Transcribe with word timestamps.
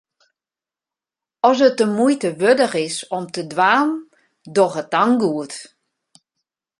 As 1.49 1.57
it 1.67 1.75
de 1.79 1.85
muoite 1.97 2.29
wurdich 2.39 2.77
is 2.85 2.95
om 3.17 3.25
te 3.33 3.43
dwaan, 3.51 3.89
doch 4.55 4.75
it 4.81 4.89
dan 4.93 5.11
goed. 5.23 5.53